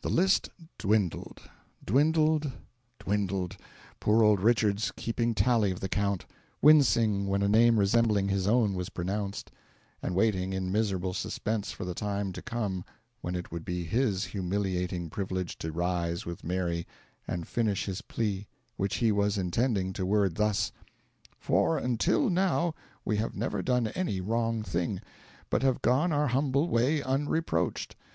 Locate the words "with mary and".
16.24-17.46